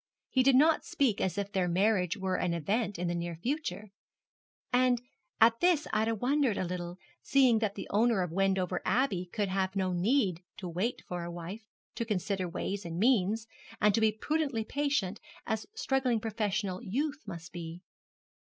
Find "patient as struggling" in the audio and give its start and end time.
14.65-16.19